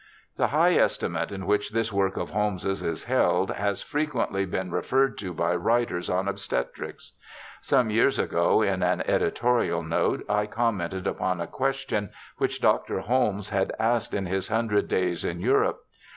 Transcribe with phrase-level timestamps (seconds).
[0.35, 5.15] The high estimate in which this work of Holmes's is held has frequently been referred
[5.19, 7.11] to by writers on obstetrics.
[7.61, 13.01] Some years ago in an editorial note I commented upon a question which Dr.
[13.01, 15.85] Holmes had asked in his Hundred Days in Europe.